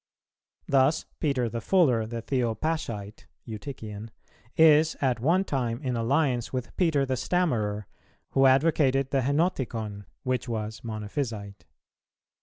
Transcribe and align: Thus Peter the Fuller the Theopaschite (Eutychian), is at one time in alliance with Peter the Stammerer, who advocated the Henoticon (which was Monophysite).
Thus 0.67 1.05
Peter 1.19 1.47
the 1.47 1.61
Fuller 1.61 2.07
the 2.07 2.23
Theopaschite 2.23 3.27
(Eutychian), 3.47 4.09
is 4.57 4.95
at 4.99 5.19
one 5.19 5.43
time 5.43 5.79
in 5.83 5.95
alliance 5.95 6.51
with 6.51 6.75
Peter 6.75 7.05
the 7.05 7.15
Stammerer, 7.15 7.85
who 8.31 8.47
advocated 8.47 9.11
the 9.11 9.21
Henoticon 9.21 10.05
(which 10.23 10.49
was 10.49 10.83
Monophysite). 10.83 11.65